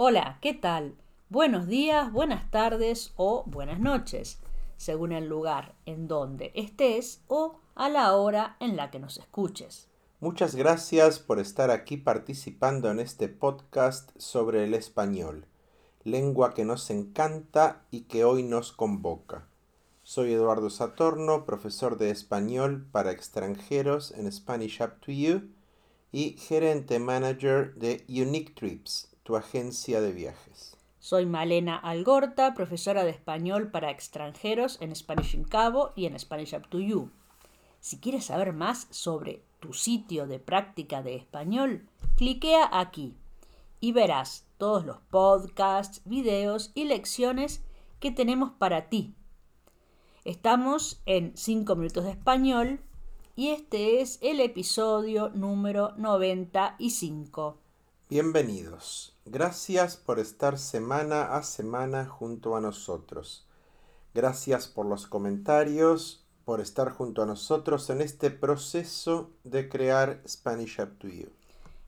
Hola, 0.00 0.38
¿qué 0.40 0.54
tal? 0.54 0.94
Buenos 1.28 1.66
días, 1.66 2.12
buenas 2.12 2.52
tardes 2.52 3.12
o 3.16 3.42
buenas 3.46 3.80
noches, 3.80 4.38
según 4.76 5.10
el 5.10 5.26
lugar 5.26 5.74
en 5.86 6.06
donde 6.06 6.52
estés 6.54 7.24
o 7.26 7.58
a 7.74 7.88
la 7.88 8.14
hora 8.14 8.56
en 8.60 8.76
la 8.76 8.92
que 8.92 9.00
nos 9.00 9.18
escuches. 9.18 9.88
Muchas 10.20 10.54
gracias 10.54 11.18
por 11.18 11.40
estar 11.40 11.72
aquí 11.72 11.96
participando 11.96 12.92
en 12.92 13.00
este 13.00 13.26
podcast 13.28 14.10
sobre 14.16 14.62
el 14.62 14.74
español, 14.74 15.46
lengua 16.04 16.54
que 16.54 16.64
nos 16.64 16.90
encanta 16.90 17.82
y 17.90 18.02
que 18.02 18.22
hoy 18.22 18.44
nos 18.44 18.70
convoca. 18.70 19.48
Soy 20.04 20.32
Eduardo 20.32 20.70
Satorno, 20.70 21.44
profesor 21.44 21.98
de 21.98 22.10
español 22.10 22.86
para 22.92 23.10
extranjeros 23.10 24.12
en 24.12 24.30
Spanish 24.30 24.80
Up 24.80 25.00
to 25.00 25.10
You 25.10 25.48
y 26.12 26.36
gerente 26.38 27.00
manager 27.00 27.74
de 27.74 28.04
Unique 28.08 28.54
Trips, 28.54 29.08
tu 29.28 29.36
agencia 29.36 30.00
de 30.00 30.10
viajes. 30.12 30.74
Soy 31.00 31.26
Malena 31.26 31.76
Algorta, 31.76 32.54
profesora 32.54 33.04
de 33.04 33.10
español 33.10 33.70
para 33.70 33.90
extranjeros 33.90 34.80
en 34.80 34.96
Spanish 34.96 35.34
in 35.34 35.44
Cabo 35.44 35.92
y 35.94 36.06
en 36.06 36.18
Spanish 36.18 36.54
Up 36.54 36.66
to 36.70 36.80
You. 36.80 37.10
Si 37.78 37.98
quieres 37.98 38.24
saber 38.24 38.54
más 38.54 38.86
sobre 38.88 39.42
tu 39.60 39.74
sitio 39.74 40.26
de 40.26 40.38
práctica 40.38 41.02
de 41.02 41.14
español, 41.14 41.86
cliquea 42.16 42.70
aquí 42.72 43.18
y 43.80 43.92
verás 43.92 44.46
todos 44.56 44.86
los 44.86 44.96
podcasts, 45.10 46.00
videos 46.06 46.72
y 46.74 46.84
lecciones 46.84 47.62
que 48.00 48.10
tenemos 48.10 48.52
para 48.52 48.88
ti. 48.88 49.14
Estamos 50.24 51.02
en 51.04 51.36
5 51.36 51.76
minutos 51.76 52.04
de 52.04 52.12
español 52.12 52.80
y 53.36 53.48
este 53.48 54.00
es 54.00 54.18
el 54.22 54.40
episodio 54.40 55.28
número 55.34 55.92
95. 55.98 57.58
Bienvenidos. 58.10 59.14
Gracias 59.26 59.98
por 59.98 60.18
estar 60.18 60.56
semana 60.56 61.36
a 61.36 61.42
semana 61.42 62.06
junto 62.06 62.56
a 62.56 62.60
nosotros. 62.62 63.46
Gracias 64.14 64.66
por 64.66 64.86
los 64.86 65.06
comentarios, 65.06 66.24
por 66.46 66.62
estar 66.62 66.90
junto 66.90 67.22
a 67.22 67.26
nosotros 67.26 67.90
en 67.90 68.00
este 68.00 68.30
proceso 68.30 69.32
de 69.44 69.68
crear 69.68 70.22
Spanish 70.26 70.80
Up 70.80 70.96
to 70.96 71.08
You. 71.08 71.28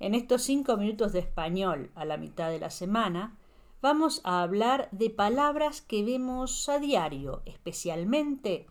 En 0.00 0.16
estos 0.16 0.42
cinco 0.42 0.76
minutos 0.76 1.12
de 1.12 1.20
español 1.20 1.92
a 1.94 2.04
la 2.04 2.16
mitad 2.16 2.50
de 2.50 2.58
la 2.58 2.70
semana, 2.70 3.38
vamos 3.80 4.20
a 4.24 4.42
hablar 4.42 4.88
de 4.90 5.10
palabras 5.10 5.82
que 5.82 6.02
vemos 6.02 6.68
a 6.68 6.80
diario, 6.80 7.42
especialmente 7.46 8.66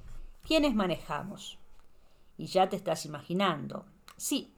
quienes 0.45 0.75
manejamos. 0.75 1.59
Y 2.37 2.47
ya 2.47 2.67
te 2.67 2.75
estás 2.75 3.05
imaginando. 3.05 3.85
Sí, 4.17 4.51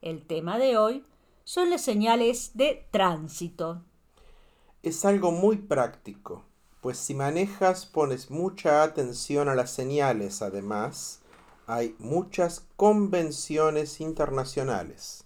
el 0.00 0.26
tema 0.26 0.58
de 0.58 0.76
hoy 0.76 1.04
son 1.44 1.70
las 1.70 1.82
señales 1.82 2.52
de 2.54 2.86
tránsito. 2.90 3.82
Es 4.82 5.04
algo 5.04 5.30
muy 5.30 5.56
práctico, 5.56 6.44
pues 6.80 6.98
si 6.98 7.14
manejas 7.14 7.86
pones 7.86 8.30
mucha 8.30 8.82
atención 8.82 9.48
a 9.48 9.54
las 9.54 9.70
señales. 9.70 10.42
Además, 10.42 11.20
hay 11.66 11.94
muchas 11.98 12.66
convenciones 12.76 14.00
internacionales, 14.00 15.24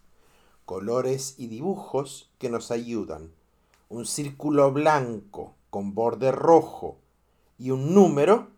colores 0.64 1.34
y 1.38 1.46
dibujos 1.46 2.30
que 2.38 2.50
nos 2.50 2.70
ayudan. 2.70 3.32
Un 3.88 4.04
círculo 4.04 4.72
blanco 4.72 5.54
con 5.70 5.94
borde 5.94 6.32
rojo 6.32 6.98
y 7.58 7.70
un 7.70 7.94
número 7.94 8.48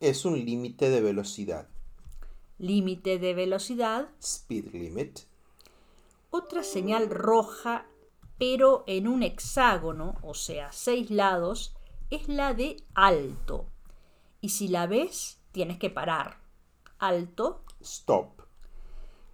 es 0.00 0.24
un 0.24 0.44
límite 0.44 0.90
de 0.90 1.00
velocidad. 1.00 1.68
Límite 2.58 3.18
de 3.18 3.34
velocidad. 3.34 4.08
Speed 4.20 4.72
limit 4.72 5.20
otra 6.36 6.62
señal 6.62 7.08
roja, 7.08 7.86
pero 8.38 8.84
en 8.86 9.08
un 9.08 9.22
hexágono, 9.22 10.16
o 10.22 10.34
sea, 10.34 10.70
seis 10.70 11.10
lados, 11.10 11.74
es 12.10 12.28
la 12.28 12.52
de 12.52 12.84
alto. 12.94 13.66
Y 14.40 14.50
si 14.50 14.68
la 14.68 14.86
ves, 14.86 15.40
tienes 15.52 15.78
que 15.78 15.88
parar. 15.88 16.38
Alto. 16.98 17.64
Stop. 17.80 18.42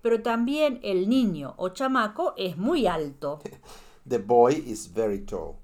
Pero 0.00 0.22
también 0.22 0.80
el 0.82 1.08
niño 1.08 1.54
o 1.56 1.70
chamaco 1.70 2.34
es 2.36 2.56
muy 2.56 2.86
alto. 2.86 3.40
The 4.08 4.18
boy 4.18 4.54
is 4.66 4.92
very 4.92 5.20
tall. 5.20 5.56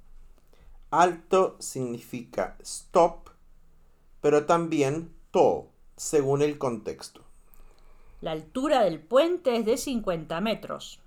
Alto 0.91 1.57
significa 1.61 2.57
stop, 2.61 3.31
pero 4.21 4.47
también 4.47 5.15
tall, 5.31 5.69
según 5.97 6.43
el 6.43 6.59
contexto. 6.59 7.23
La 8.21 8.33
altura 8.33 8.83
del 8.83 9.01
puente 9.01 9.57
es 9.57 9.65
de 9.65 9.77
50 9.77 10.41
metros 10.41 11.01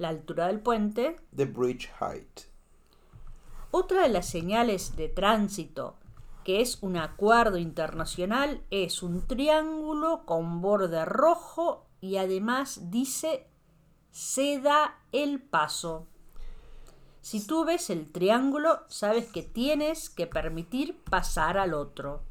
la 0.00 0.08
altura 0.08 0.46
del 0.48 0.60
puente. 0.60 1.16
The 1.36 1.44
bridge 1.44 1.90
height. 2.00 2.40
Otra 3.70 4.02
de 4.02 4.08
las 4.08 4.26
señales 4.26 4.96
de 4.96 5.08
tránsito 5.08 5.96
que 6.44 6.60
es 6.60 6.82
un 6.82 6.96
acuerdo 6.96 7.58
internacional 7.58 8.64
es 8.70 9.02
un 9.02 9.26
triángulo 9.26 10.24
con 10.24 10.62
borde 10.62 11.04
rojo 11.04 11.86
y 12.00 12.16
además 12.16 12.90
dice 12.90 13.46
ceda 14.10 14.98
el 15.12 15.40
paso. 15.40 16.06
Si 17.20 17.46
tú 17.46 17.66
ves 17.66 17.90
el 17.90 18.10
triángulo, 18.10 18.80
sabes 18.88 19.30
que 19.30 19.42
tienes 19.42 20.08
que 20.08 20.26
permitir 20.26 20.98
pasar 21.04 21.58
al 21.58 21.74
otro. 21.74 22.22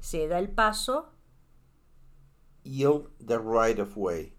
Ceda 0.00 0.38
el 0.38 0.50
paso. 0.50 1.10
Yield 2.64 3.10
the 3.24 3.38
right 3.38 3.78
of 3.78 3.96
way. 3.96 4.34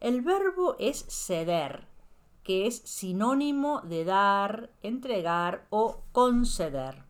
El 0.00 0.22
verbo 0.22 0.76
es 0.78 1.04
ceder, 1.08 1.86
que 2.44 2.66
es 2.66 2.76
sinónimo 2.84 3.80
de 3.82 4.04
dar, 4.04 4.70
entregar 4.82 5.66
o 5.70 6.02
conceder. 6.12 7.04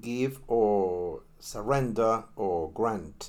Give 0.00 0.38
o 0.46 1.22
surrender 1.38 2.24
o 2.36 2.72
grant. 2.72 3.24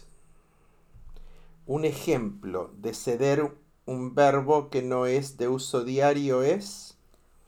Un 1.65 1.85
ejemplo 1.85 2.71
de 2.77 2.93
ceder 2.93 3.57
un 3.85 4.13
verbo 4.13 4.69
que 4.69 4.83
no 4.83 5.07
es 5.07 5.37
de 5.37 5.47
uso 5.47 5.83
diario 5.83 6.43
es 6.43 6.95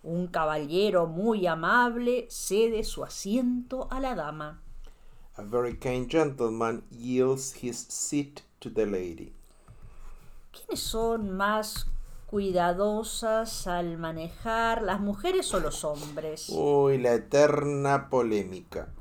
un 0.04 0.28
caballero 0.28 1.06
muy 1.06 1.46
amable 1.46 2.26
cede 2.30 2.84
su 2.84 3.04
asiento 3.04 3.88
a 3.92 4.00
la 4.00 4.16
dama. 4.16 4.64
A 5.36 5.44
very 5.44 5.78
kind 5.78 6.10
gentleman 6.10 6.84
yields 6.90 7.54
his 7.62 7.78
seat 7.78 8.42
to 8.60 8.72
the 8.72 8.86
lady. 8.86 9.34
¿Quiénes 10.52 10.80
son 10.82 11.32
más 11.36 11.88
cuidadosas 12.26 13.68
al 13.68 13.98
manejar, 13.98 14.82
las 14.82 15.00
mujeres 15.00 15.54
o 15.54 15.60
los 15.60 15.84
hombres? 15.84 16.50
Uy, 16.50 16.98
la 16.98 17.14
eterna 17.14 18.10
polémica. 18.10 18.94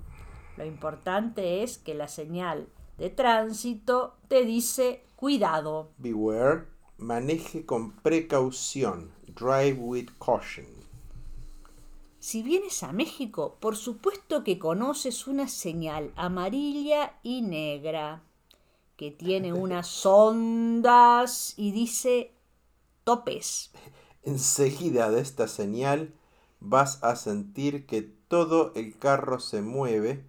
Lo 0.56 0.64
importante 0.64 1.62
es 1.62 1.78
que 1.78 1.94
la 1.94 2.08
señal 2.08 2.68
de 2.98 3.10
tránsito 3.10 4.16
te 4.28 4.44
dice 4.44 5.04
cuidado. 5.16 5.90
Beware, 5.98 6.66
maneje 6.98 7.64
con 7.64 7.92
precaución. 7.92 9.12
Drive 9.26 9.78
with 9.78 10.08
caution. 10.18 10.66
Si 12.18 12.42
vienes 12.42 12.82
a 12.82 12.92
México, 12.92 13.56
por 13.60 13.76
supuesto 13.76 14.44
que 14.44 14.58
conoces 14.58 15.26
una 15.26 15.48
señal 15.48 16.12
amarilla 16.16 17.18
y 17.22 17.40
negra 17.40 18.22
que 19.00 19.10
tiene 19.10 19.54
unas 19.54 20.04
ondas 20.04 21.54
y 21.56 21.72
dice 21.72 22.34
topes. 23.02 23.70
Enseguida 24.24 25.10
de 25.10 25.22
esta 25.22 25.48
señal 25.48 26.12
vas 26.60 27.02
a 27.02 27.16
sentir 27.16 27.86
que 27.86 28.02
todo 28.02 28.72
el 28.74 28.98
carro 28.98 29.40
se 29.40 29.62
mueve 29.62 30.26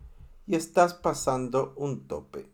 y 0.48 0.56
estás 0.56 0.94
pasando 0.94 1.74
un 1.76 2.08
tope. 2.08 2.50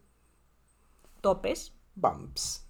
¿Topes? 1.21 1.73
Bumps. 1.93 2.65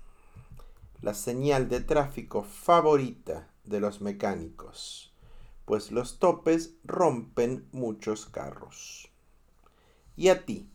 La 1.01 1.13
señal 1.13 1.69
de 1.69 1.79
tráfico 1.79 2.43
favorita 2.43 3.49
de 3.63 3.79
los 3.79 4.01
mecánicos, 4.01 5.13
pues 5.63 5.93
los 5.93 6.19
topes 6.19 6.73
rompen 6.83 7.65
muchos 7.71 8.25
carros. 8.25 9.09
¿Y 10.17 10.27
a 10.27 10.45
ti? 10.45 10.69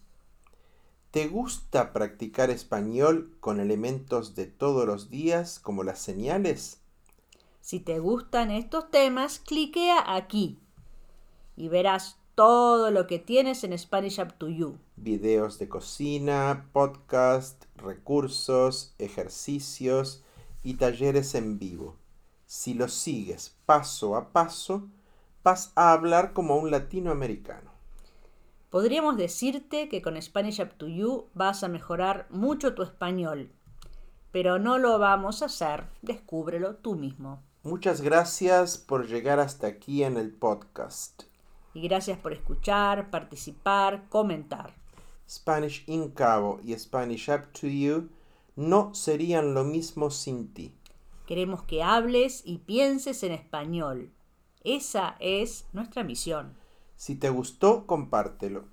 ¿Te 1.13 1.29
gusta 1.29 1.93
practicar 1.93 2.49
español 2.49 3.37
con 3.41 3.61
elementos 3.61 4.35
de 4.35 4.47
todos 4.47 4.87
los 4.87 5.11
días 5.11 5.59
como 5.59 5.85
las 5.85 5.99
señales? 5.99 6.81
Si 7.61 7.81
te 7.81 7.99
gustan 7.99 8.51
estos 8.51 8.91
temas, 8.91 9.39
cliquea 9.39 10.17
aquí 10.17 10.59
y 11.55 11.69
verás 11.69 12.17
todo 12.35 12.91
lo 12.91 13.07
que 13.07 13.19
tienes 13.19 13.63
en 13.63 13.77
Spanish 13.77 14.21
Up 14.21 14.39
to 14.39 14.49
You. 14.49 14.79
Videos 14.97 15.59
de 15.59 15.69
cocina, 15.69 16.71
podcast, 16.73 17.65
recursos, 17.77 18.95
ejercicios 18.97 20.25
y 20.63 20.75
talleres 20.75 21.35
en 21.35 21.59
vivo. 21.59 21.97
Si 22.47 22.73
los 22.73 22.95
sigues 22.95 23.55
paso 23.67 24.17
a 24.17 24.33
paso, 24.33 24.89
vas 25.45 25.73
a 25.75 25.93
hablar 25.93 26.33
como 26.33 26.57
un 26.57 26.71
latinoamericano. 26.71 27.72
Podríamos 28.73 29.19
decirte 29.19 29.91
que 29.91 30.01
con 30.01 30.21
Spanish 30.23 30.59
Up 30.63 30.71
to 30.79 30.89
You 30.89 31.27
vas 31.35 31.63
a 31.63 31.69
mejorar 31.69 32.27
mucho 32.31 32.75
tu 32.75 32.83
español, 32.83 33.53
pero 34.31 34.59
no 34.59 34.79
lo 34.79 34.99
vamos 34.99 35.43
a 35.43 35.45
hacer, 35.45 35.85
descúbrelo 36.01 36.77
tú 36.77 36.95
mismo. 36.95 37.43
Muchas 37.65 38.01
gracias 38.01 38.79
por 38.79 39.07
llegar 39.07 39.41
hasta 39.41 39.67
aquí 39.67 40.03
en 40.05 40.17
el 40.17 40.33
podcast. 40.33 41.25
Y 41.75 41.83
gracias 41.83 42.19
por 42.19 42.33
escuchar, 42.33 43.11
participar, 43.11 44.09
comentar. 44.09 44.73
Spanish 45.29 45.85
in 45.87 46.09
Cabo 46.09 46.59
y 46.65 46.73
Spanish 46.79 47.29
Up 47.29 47.53
to 47.53 47.67
You 47.67 48.09
no 48.57 48.95
serían 48.95 49.53
lo 49.53 49.65
mismo 49.65 50.11
sin 50.11 50.55
ti. 50.55 50.75
Queremos 51.27 51.63
que 51.65 51.83
hables 51.83 52.41
y 52.47 52.57
pienses 52.57 53.23
en 53.23 53.33
español. 53.33 54.13
Esa 54.65 55.17
es 55.21 55.67
nuestra 55.75 56.05
misión. 56.05 56.62
Si 57.03 57.17
te 57.17 57.31
gustó, 57.31 57.85
compártelo. 57.85 58.67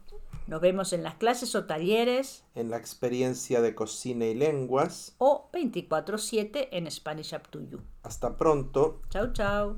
Nos 0.46 0.62
vemos 0.62 0.94
en 0.94 1.02
las 1.02 1.16
clases 1.16 1.56
o 1.56 1.66
talleres 1.66 2.44
En 2.54 2.70
la 2.70 2.78
experiencia 2.78 3.60
de 3.60 3.74
cocina 3.74 4.28
y 4.28 4.36
lenguas. 4.36 5.16
o 5.18 5.50
24/7 5.52 6.70
en 6.72 6.92
Spanish 6.92 7.34
Up 7.34 7.48
to 7.50 7.60
You. 7.60 7.80
Hasta 8.04 8.38
pronto. 8.38 9.02
Chau, 9.10 9.34
chau. 9.34 9.78